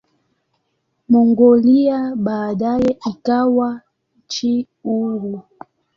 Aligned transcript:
Mongolia 1.09 2.15
baadaye 2.15 2.97
ikawa 3.11 3.81
nchi 4.25 4.67
huru. 4.83 5.41